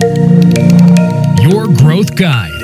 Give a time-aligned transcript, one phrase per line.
[0.00, 2.60] Your Growth Guide.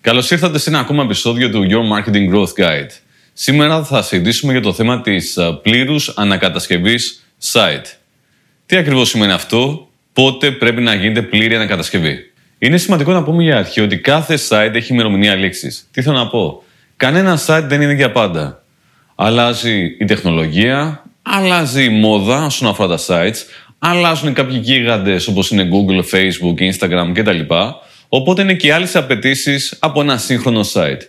[0.00, 2.90] Καλώς ήρθατε σε ένα ακόμα επεισόδιο του Your Marketing Growth Guide.
[3.32, 7.84] Σήμερα θα συζητήσουμε για το θέμα της πλήρους ανακατασκευής site.
[8.66, 13.58] Τι ακριβώς σημαίνει αυτό, πότε πρέπει να γίνεται πλήρη ανακατασκευή; Είναι σημαντικό να πούμε για
[13.58, 15.88] αρχή ότι κάθε site έχει ημερομηνία λήξης.
[15.90, 16.62] Τι θέλω να πω;
[16.96, 18.62] Κανένα site δεν είναι για πάντα.
[19.14, 23.36] Αλλάζει η τεχνολογία, αλλάζει η μόδα όσον αφορά τα sites,
[23.86, 27.40] αλλάζουν κάποιοι γίγαντες όπως είναι Google, Facebook, Instagram κτλ.
[28.08, 31.00] Οπότε είναι και άλλες απαιτήσεις από ένα σύγχρονο site.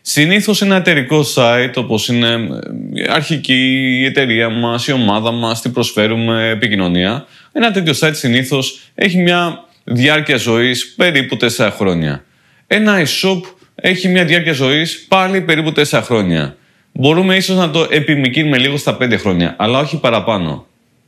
[0.00, 2.48] Συνήθως ένα εταιρικό site, όπως είναι
[2.94, 3.54] η ε, αρχική
[4.00, 9.64] η εταιρεία μας, η ομάδα μας, τι προσφέρουμε, επικοινωνία, ένα τέτοιο site συνήθως έχει μια
[9.84, 12.24] διάρκεια ζωής περίπου 4 χρόνια.
[12.66, 13.40] Ένα e-shop
[13.74, 16.56] έχει μια διάρκεια ζωής πάλι περίπου 4 χρόνια.
[16.92, 20.66] Μπορούμε ίσως να το επιμηκύνουμε λίγο στα 5 χρόνια, αλλά όχι παραπάνω.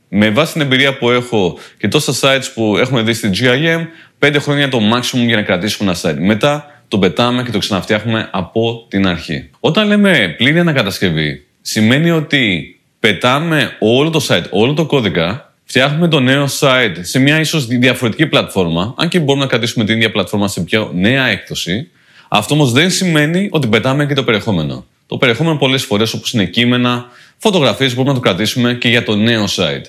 [0.09, 3.85] Με βάση την εμπειρία που έχω και τόσα sites που έχουμε δει στην GIM,
[4.19, 6.19] 5 χρόνια το maximum για να κρατήσουμε ένα site.
[6.19, 9.49] Μετά το πετάμε και το ξαναφτιάχνουμε από την αρχή.
[9.59, 16.19] Όταν λέμε πλήρη ανακατασκευή, σημαίνει ότι πετάμε όλο το site, όλο το κώδικα, φτιάχνουμε το
[16.19, 20.47] νέο site σε μια ίσως διαφορετική πλατφόρμα, αν και μπορούμε να κρατήσουμε την ίδια πλατφόρμα
[20.47, 21.89] σε πιο νέα έκδοση.
[22.27, 24.85] Αυτό όμως δεν σημαίνει ότι πετάμε και το περιεχόμενο.
[25.07, 27.05] Το περιεχόμενο πολλές φορές, όπως είναι κείμενα,
[27.37, 29.85] φωτογραφίες, μπορούμε να το κρατήσουμε και για το νέο site.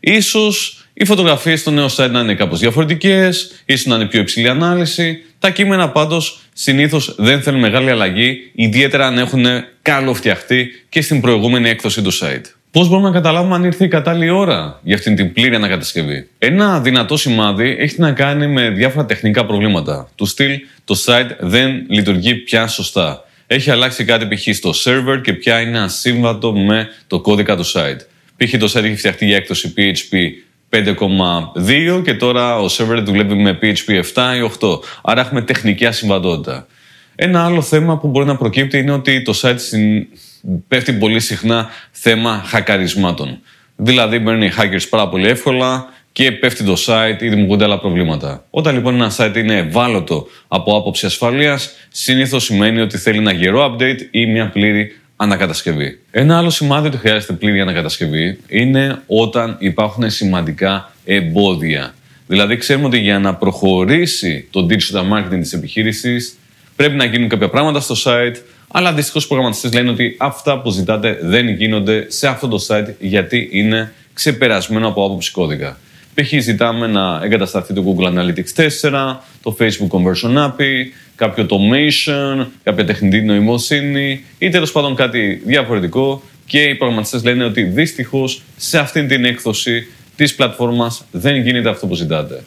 [0.00, 4.48] Ίσως οι φωτογραφίες στο νέο site να είναι κάπως διαφορετικές, ίσως να είναι πιο υψηλή
[4.48, 5.18] ανάλυση.
[5.38, 9.44] Τα κείμενα πάντως συνήθως δεν θέλουν μεγάλη αλλαγή, ιδιαίτερα αν έχουν
[9.82, 12.44] καλοφτιαχτεί και στην προηγούμενη έκδοση του site.
[12.70, 16.80] Πώς μπορούμε να καταλάβουμε αν ήρθε η κατάλληλη ώρα για αυτήν την πλήρη ανακατασκευή; Ένα
[16.80, 20.08] δυνατό σημάδι έχει να κάνει με διάφορα τεχνικά προβλήματα.
[20.14, 23.24] Του στυλ το site δεν λειτουργεί πια σωστά.
[23.46, 24.56] Έχει αλλάξει κάτι π.χ.
[24.56, 28.00] στο server και πια είναι ασύμβατο με το κώδικα του site.
[28.38, 28.58] Π.χ.
[28.58, 30.16] το site έχει φτιαχτεί για έκδοση PHP
[30.70, 34.68] 5,2 και τώρα ο server δουλεύει με PHP 7 ή 8.
[35.02, 36.66] Άρα έχουμε τεχνική ασυμβατότητα.
[37.14, 39.58] Ένα άλλο θέμα που μπορεί να προκύπτει είναι ότι το site
[40.68, 43.38] πέφτει πολύ συχνά θέμα χακαρισμάτων.
[43.76, 48.44] Δηλαδή μπαίνουν οι hackers πάρα πολύ εύκολα και πέφτει το site ή δημιουργούνται άλλα προβλήματα.
[48.50, 53.76] Όταν λοιπόν ένα site είναι ευάλωτο από άποψη ασφαλείας, συνήθως σημαίνει ότι θέλει ένα γερό
[53.76, 55.98] update ή μια πλήρη ανακατασκευή.
[56.10, 61.94] Ένα άλλο σημάδι ότι χρειάζεται πλήρη ανακατασκευή είναι όταν υπάρχουν σημαντικά εμπόδια.
[62.26, 66.38] Δηλαδή, ξέρουμε ότι για να προχωρήσει το digital marketing της επιχείρησης
[66.76, 68.36] πρέπει να γίνουν κάποια πράγματα στο site,
[68.68, 72.94] αλλά δυστυχώς οι προγραμματιστές λένε ότι αυτά που ζητάτε δεν γίνονται σε αυτό το site
[72.98, 75.78] γιατί είναι ξεπερασμένο από άποψη κώδικα.
[76.20, 76.42] Π.χ.
[76.42, 80.84] ζητάμε να εγκατασταθεί το Google Analytics 4, το Facebook Conversion API,
[81.16, 87.62] κάποιο automation, κάποια τεχνητή νοημοσύνη ή τέλος πάντων κάτι διαφορετικό και οι προγραμματιστές λένε ότι
[87.62, 89.86] δυστυχώς σε αυτή την έκδοση
[90.16, 92.42] της πλατφόρμας δεν γίνεται αυτό που ζητάτε.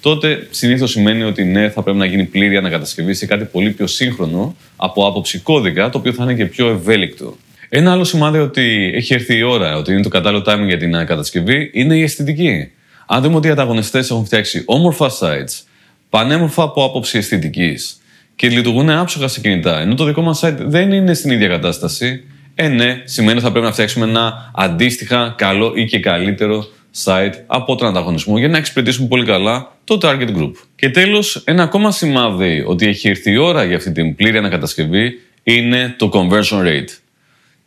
[0.00, 3.86] Τότε συνήθως σημαίνει ότι ναι, θα πρέπει να γίνει πλήρη ανακατασκευή σε κάτι πολύ πιο
[3.86, 7.36] σύγχρονο από άποψη κώδικα, το οποίο θα είναι και πιο ευέλικτο.
[7.68, 10.94] Ένα άλλο σημάδι ότι έχει έρθει η ώρα, ότι είναι το κατάλληλο timing για την
[10.94, 12.70] ανακατασκευή, είναι η αισθητική.
[13.06, 15.62] Αν δούμε ότι οι ανταγωνιστές έχουν φτιάξει όμορφα sites,
[16.08, 18.00] πανέμορφα από άποψη αισθητικής
[18.36, 22.24] και λειτουργούν άψογα σε κινητά, ενώ το δικό μας site δεν είναι στην ίδια κατάσταση,
[22.54, 26.64] ε, ναι, σημαίνει ότι θα πρέπει να φτιάξουμε ένα αντίστοιχα καλό ή και καλύτερο
[27.04, 30.52] site από τον ανταγωνισμό για να εξυπηρετήσουμε πολύ καλά το target group.
[30.76, 35.20] Και τέλος, ένα ακόμα σημάδι ότι έχει έρθει η ώρα για αυτή την πλήρη ανακατασκευή
[35.42, 36.98] είναι το conversion rate.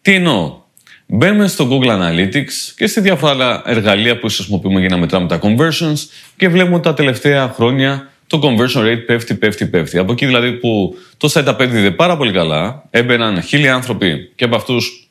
[0.01, 0.61] Τι εννοώ,
[1.09, 5.39] Μπαίνουμε στο Google Analytics και σε διάφορα άλλα εργαλεία που χρησιμοποιούμε για να μετράμε τα
[5.41, 5.97] conversions
[6.37, 9.97] και βλέπουμε ότι τα τελευταία χρόνια το conversion rate πέφτει, πέφτει, πέφτει.
[9.97, 14.55] Από εκεί δηλαδή που το site απέδιδε πάρα πολύ καλά, έμπαιναν χίλιοι άνθρωποι και από
[14.55, 15.09] αυτούς,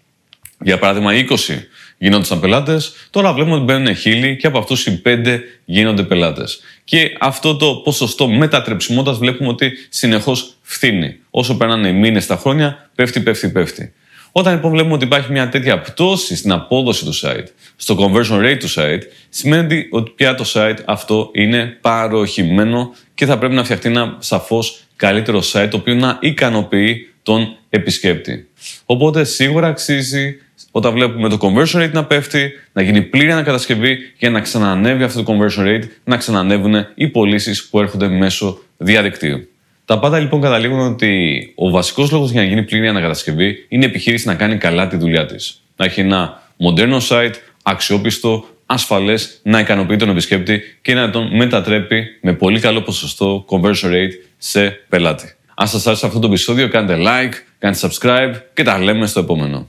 [0.61, 1.67] για παράδειγμα, 20
[1.99, 6.61] γίνονταν πελάτες, τώρα βλέπουμε ότι μπαίνουν χίλιοι και από αυτούς οι 5 γίνονται πελάτες.
[6.85, 11.17] Και αυτό το ποσοστό μετατρεψιμότητας βλέπουμε ότι συνεχώς φθήνει.
[11.31, 13.93] Όσο περνάνε οι μήνες, τα χρόνια, πέφτει, πέφτει, πέφτει.
[14.39, 18.57] Όταν λοιπόν βλέπουμε ότι υπάρχει μια τέτοια πτώση στην απόδοση του site, στο conversion rate
[18.59, 23.89] του site, σημαίνει ότι πια το site αυτό είναι παροχημένο και θα πρέπει να φτιαχτεί
[23.89, 28.49] ένα σαφώς καλύτερο site το οποίο να ικανοποιεί τον επισκέπτη.
[28.87, 30.39] Οπότε σίγουρα αξίζει
[30.71, 35.23] όταν βλέπουμε το conversion rate να πέφτει, να γίνει πλήρη ανακατασκευή για να ξανανεύει αυτό
[35.23, 39.49] το conversion rate, να ξανανεύουν οι πωλήσεις που έρχονται μέσω διαδικτύου.
[39.87, 43.89] Τα πάντα λοιπόν καταλήγουν ότι ο βασικός λόγος για να γίνει πλήρη ανακατασκευή είναι η
[43.89, 45.63] επιχείρηση να κάνει καλά τη δουλειά της.
[45.77, 52.07] Να έχει ένα μοντέρνο site, αξιόπιστο, ασφαλές, να ικανοποιεί τον επισκέπτη και να τον μετατρέπει
[52.21, 55.35] με πολύ καλό ποσοστό conversion rate σε πελάτη.
[55.55, 59.69] Αν σας άρεσε αυτό το επεισόδιο, κάντε like, κάντε subscribe και τα λέμε στο επόμενο.